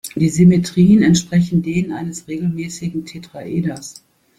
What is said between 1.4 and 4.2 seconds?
denen eines regelmäßigen Tetraeders.